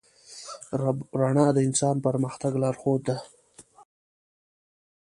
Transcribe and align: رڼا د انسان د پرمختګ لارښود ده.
رڼا 1.19 1.47
د 1.53 1.57
انسان 1.67 1.95
د 1.99 2.03
پرمختګ 2.07 2.53
لارښود 2.63 3.01
ده. 3.07 3.17